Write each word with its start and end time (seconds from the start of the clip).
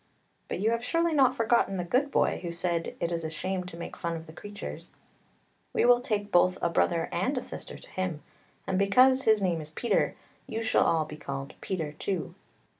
But 0.47 0.57
you 0.59 0.71
have 0.71 0.83
surely 0.83 1.13
not 1.13 1.35
forgotten 1.35 1.77
the 1.77 1.83
good 1.83 2.09
boy, 2.09 2.39
who 2.41 2.51
said,' 2.51 2.95
It 2.99 3.11
is 3.11 3.23
a 3.23 3.29
shame 3.29 3.65
to 3.65 3.77
make 3.77 3.95
fun 3.95 4.15
of 4.15 4.25
the 4.25 4.33
creatures!' 4.33 4.89
We 5.75 5.85
will 5.85 5.99
take 5.99 6.31
both 6.31 6.57
a 6.59 6.71
brother 6.71 7.07
and 7.11 7.37
a 7.37 7.43
sister 7.43 7.77
to 7.77 7.89
him, 7.91 8.23
and 8.65 8.79
because 8.79 9.25
his 9.25 9.43
name 9.43 9.61
is 9.61 9.69
Peter, 9.69 10.15
you 10.47 10.63
shall 10.63 10.85
all 10.85 11.05
be 11.05 11.17
called 11.17 11.53
Peter 11.61 11.91
too." 11.91 12.33